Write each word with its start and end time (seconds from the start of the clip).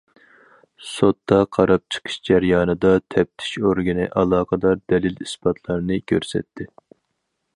سوتتا 0.91 1.37
قاراپ 1.57 1.83
چىقىش 1.95 2.15
جەريانىدا، 2.29 2.93
تەپتىش 3.15 3.53
ئورگىنى 3.61 4.09
ئالاقىدار 4.21 4.81
دەلىل- 4.93 5.23
ئىسپاتلارنى 5.27 6.01
كۆرسەتتى. 6.13 6.71